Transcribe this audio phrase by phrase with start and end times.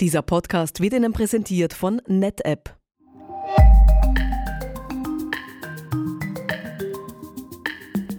[0.00, 2.74] Dieser Podcast wird Ihnen präsentiert von NetApp.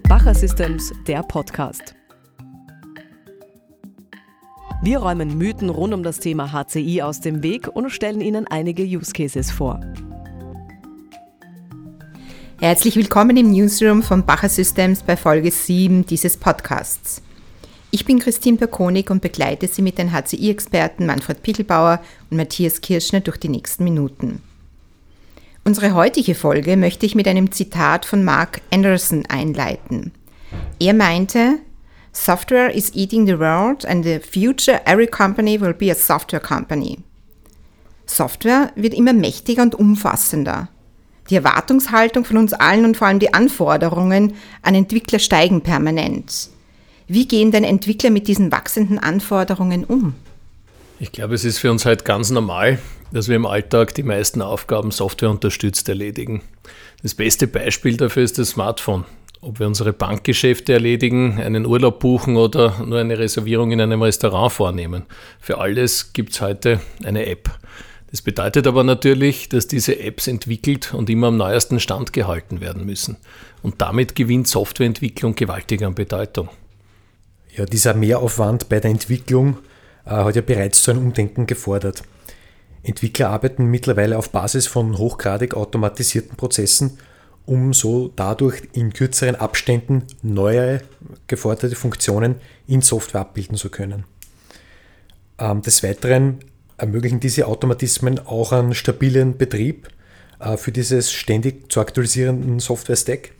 [0.08, 1.96] Bacher Systems, der Podcast.
[4.84, 8.84] Wir räumen Mythen rund um das Thema HCI aus dem Weg und stellen Ihnen einige
[8.84, 9.82] Use Cases vor.
[12.60, 17.23] Herzlich willkommen im Newsroom von Bacher Systems bei Folge 7 dieses Podcasts.
[17.94, 23.20] Ich bin Christine Perkonig und begleite Sie mit den HCI-Experten Manfred Pickelbauer und Matthias Kirschner
[23.20, 24.41] durch die nächsten Minuten.
[25.66, 30.13] Unsere heutige Folge möchte ich mit einem Zitat von Mark Anderson einleiten.
[30.80, 31.59] Er meinte,
[32.13, 36.99] Software is eating the world and the future every company will be a software company.
[38.05, 40.70] Software wird immer mächtiger und umfassender.
[41.30, 46.49] Die Erwartungshaltung von uns allen und vor allem die Anforderungen an Entwickler steigen permanent.
[47.14, 50.14] Wie gehen denn Entwickler mit diesen wachsenden Anforderungen um?
[50.98, 52.80] Ich glaube, es ist für uns halt ganz normal,
[53.12, 56.41] dass wir im Alltag die meisten Aufgaben softwareunterstützt erledigen.
[57.04, 59.04] Das beste Beispiel dafür ist das Smartphone.
[59.41, 64.53] Ob wir unsere Bankgeschäfte erledigen, einen Urlaub buchen oder nur eine Reservierung in einem Restaurant
[64.53, 65.03] vornehmen.
[65.41, 67.50] Für alles gibt es heute eine App.
[68.09, 72.85] Das bedeutet aber natürlich, dass diese Apps entwickelt und immer am neuesten Stand gehalten werden
[72.85, 73.17] müssen.
[73.61, 76.47] Und damit gewinnt Softwareentwicklung gewaltig an Bedeutung.
[77.55, 79.57] Ja, dieser Mehraufwand bei der Entwicklung
[80.05, 82.03] äh, hat ja bereits zu einem Umdenken gefordert.
[82.83, 86.97] Entwickler arbeiten mittlerweile auf Basis von hochgradig automatisierten Prozessen,
[87.45, 90.81] um so dadurch in kürzeren Abständen neue
[91.27, 92.35] geforderte Funktionen
[92.67, 94.05] in Software abbilden zu können.
[95.38, 96.39] Ähm, des Weiteren
[96.77, 99.89] ermöglichen diese Automatismen auch einen stabilen Betrieb
[100.39, 103.31] äh, für dieses ständig zu aktualisierenden Software-Stack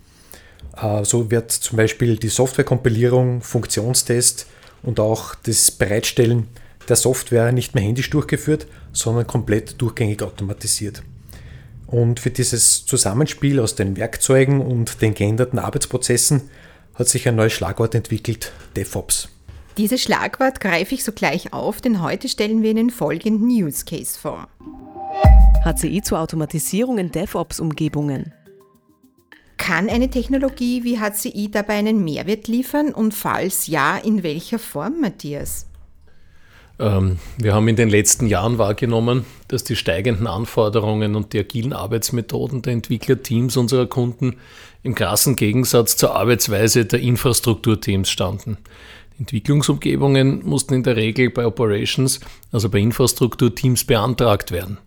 [1.04, 4.48] so wird zum Beispiel die Softwarekompilierung, Funktionstest
[4.84, 6.48] und auch das Bereitstellen
[6.88, 11.04] der Software nicht mehr händisch durchgeführt, sondern komplett durchgängig automatisiert.
[11.88, 16.50] Und für dieses Zusammenspiel aus den Werkzeugen und den geänderten Arbeitsprozessen
[16.96, 19.30] hat sich ein neues Schlagwort entwickelt, DevOps.
[19.78, 24.48] Dieses Schlagwort greife ich sogleich auf, denn heute stellen wir Ihnen folgenden Use Case vor.
[25.64, 28.34] HCI zur Automatisierung in DevOps-Umgebungen.
[29.62, 35.00] Kann eine Technologie wie HCI dabei einen Mehrwert liefern und falls ja, in welcher Form,
[35.02, 35.68] Matthias?
[36.80, 41.74] Ähm, wir haben in den letzten Jahren wahrgenommen, dass die steigenden Anforderungen und die agilen
[41.74, 44.38] Arbeitsmethoden der Entwicklerteams unserer Kunden
[44.82, 48.58] im krassen Gegensatz zur Arbeitsweise der Infrastrukturteams standen.
[49.20, 52.20] Entwicklungsumgebungen mussten in der Regel bei Operations,
[52.52, 54.80] also bei Infrastrukturteams, beantragt werden.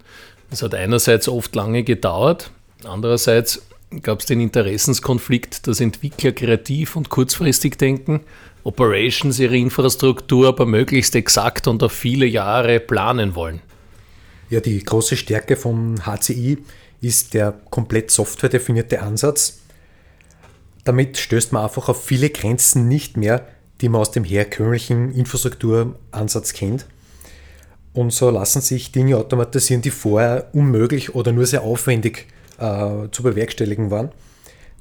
[0.51, 2.51] Das hat einerseits oft lange gedauert,
[2.83, 3.63] andererseits
[4.03, 8.21] gab es den Interessenskonflikt, dass Entwickler kreativ und kurzfristig denken,
[8.65, 13.61] Operations ihre Infrastruktur aber möglichst exakt und auf viele Jahre planen wollen.
[14.51, 16.59] Ja, die große Stärke von HCI
[17.01, 19.61] ist der komplett softwaredefinierte Ansatz.
[20.85, 23.47] Damit stößt man einfach auf viele Grenzen nicht mehr,
[23.81, 26.87] die man aus dem herkömmlichen Infrastrukturansatz kennt.
[27.93, 32.27] Und so lassen sich Dinge automatisieren, die vorher unmöglich oder nur sehr aufwendig
[32.59, 34.11] äh, zu bewerkstelligen waren.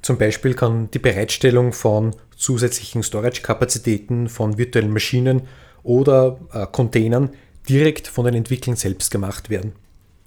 [0.02, 5.42] Zum Beispiel kann die Bereitstellung von zusätzlichen Storage-Kapazitäten von virtuellen Maschinen
[5.82, 7.30] oder äh, Containern
[7.68, 9.72] direkt von den Entwicklern selbst gemacht werden.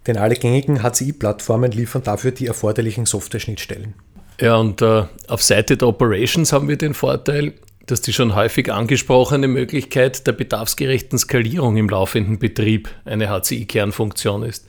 [0.08, 3.94] Denn alle gängigen HCI-Plattformen liefern dafür die erforderlichen Software-Schnittstellen.
[4.40, 7.53] Ja, und äh, auf Seite der Operations haben wir den Vorteil,
[7.88, 14.68] dass die schon häufig angesprochene Möglichkeit der bedarfsgerechten Skalierung im laufenden Betrieb eine HCI-Kernfunktion ist.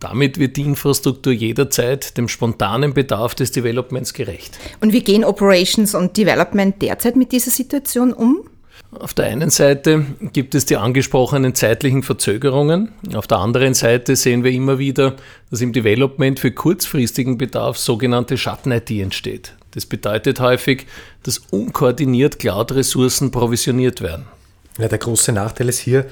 [0.00, 4.56] Damit wird die Infrastruktur jederzeit dem spontanen Bedarf des Developments gerecht.
[4.80, 8.48] Und wie gehen Operations und Development derzeit mit dieser Situation um?
[8.92, 12.92] Auf der einen Seite gibt es die angesprochenen zeitlichen Verzögerungen.
[13.14, 15.16] Auf der anderen Seite sehen wir immer wieder,
[15.50, 19.52] dass im Development für kurzfristigen Bedarf sogenannte Schatten-IT entsteht.
[19.72, 20.86] Das bedeutet häufig,
[21.24, 24.26] dass unkoordiniert Cloud-Ressourcen provisioniert werden.
[24.78, 26.06] Ja, der große Nachteil ist hier,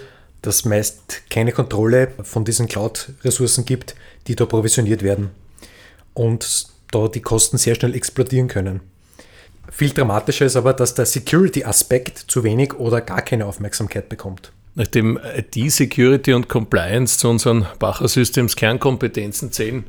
[0.46, 3.97] dass meist keine Kontrolle von diesen Cloud-Ressourcen gibt,
[4.28, 5.30] die da provisioniert werden
[6.15, 8.80] und da die Kosten sehr schnell explodieren können.
[9.72, 14.53] Viel dramatischer ist aber, dass der Security-Aspekt zu wenig oder gar keine Aufmerksamkeit bekommt.
[14.76, 19.84] Nachdem IT-Security und Compliance zu unseren Bacher Systems Kernkompetenzen zählen,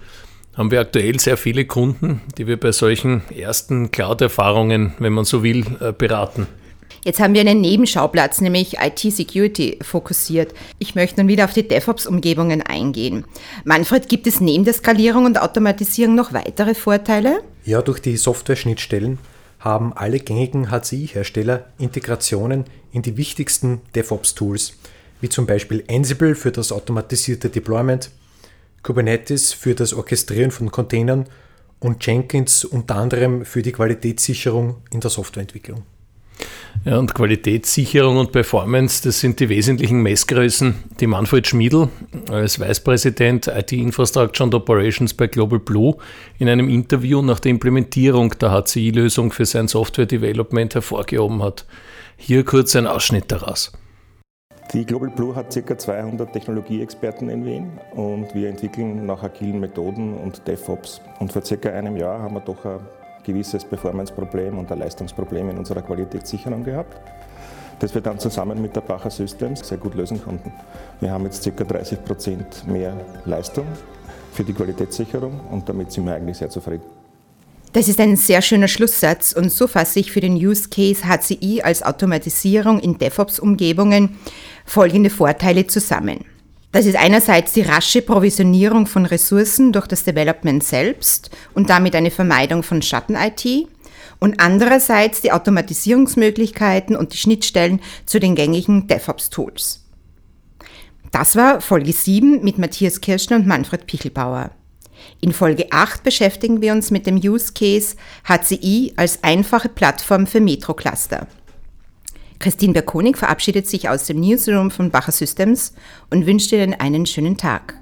[0.56, 5.44] haben wir aktuell sehr viele Kunden, die wir bei solchen ersten Cloud-Erfahrungen, wenn man so
[5.44, 6.48] will, äh, beraten.
[7.04, 10.54] Jetzt haben wir einen Nebenschauplatz, nämlich IT-Security, fokussiert.
[10.78, 13.24] Ich möchte nun wieder auf die DevOps-Umgebungen eingehen.
[13.64, 17.42] Manfred, gibt es neben der Skalierung und Automatisierung noch weitere Vorteile?
[17.64, 19.20] Ja, durch die Software-Schnittstellen
[19.60, 24.74] haben alle gängigen HCI-Hersteller Integrationen in die wichtigsten DevOps-Tools,
[25.22, 28.12] wie zum Beispiel Ansible für das automatisierte Deployment,
[28.84, 31.26] Kubernetes für das Orchestrieren von Containern
[31.80, 35.84] und Jenkins unter anderem für die Qualitätssicherung in der Softwareentwicklung.
[36.86, 41.90] Ja, und Qualitätssicherung und Performance, das sind die wesentlichen Messgrößen, die Manfred Schmiedl
[42.32, 45.98] als Vicepräsident IT Infrastructure and Operations bei Global Blue
[46.40, 51.66] in einem Interview nach der Implementierung der HCI-Lösung für sein Software Development hervorgehoben hat.
[52.16, 53.74] Hier kurz ein Ausschnitt daraus.
[54.74, 55.78] Die Global Blue hat ca.
[55.78, 61.00] 200 Technologieexperten in Wien und wir entwickeln nach agilen Methoden und DevOps.
[61.20, 62.80] Und vor circa einem Jahr haben wir doch ein
[63.28, 67.00] gewisses Performance-Problem und ein Leistungsproblem in unserer Qualitätssicherung gehabt,
[67.80, 70.52] das wir dann zusammen mit der Bacher Systems sehr gut lösen konnten.
[71.00, 71.64] Wir haben jetzt ca.
[71.64, 72.94] 30 Prozent mehr
[73.26, 73.68] Leistung
[74.32, 76.84] für die Qualitätssicherung und damit sind wir eigentlich sehr zufrieden.
[77.74, 81.62] Das ist ein sehr schöner Schlusssatz und so fasse ich für den Use Case HCI
[81.62, 84.18] als Automatisierung in DevOps-Umgebungen
[84.66, 86.26] folgende Vorteile zusammen.
[86.72, 92.12] Das ist einerseits die rasche Provisionierung von Ressourcen durch das Development selbst und damit eine
[92.12, 93.68] Vermeidung von Schatten-IT
[94.20, 99.84] und andererseits die Automatisierungsmöglichkeiten und die Schnittstellen zu den gängigen DevOps-Tools.
[101.12, 104.52] Das war Folge 7 mit Matthias Kirschner und Manfred Pichelbauer.
[105.22, 107.96] In Folge 8 beschäftigen wir uns mit dem Use Case
[108.28, 111.28] HCI als einfache Plattform für Metro-Cluster.
[112.40, 115.74] Christine Berkonig verabschiedet sich aus dem Newsroom von Bacher Systems
[116.10, 117.76] und wünscht Ihnen einen schönen Tag.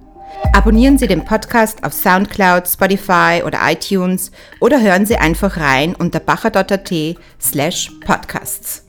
[0.53, 6.19] Abonnieren Sie den Podcast auf Soundcloud, Spotify oder iTunes oder hören Sie einfach rein unter
[6.19, 6.91] bacher.at
[7.39, 8.84] slash podcasts.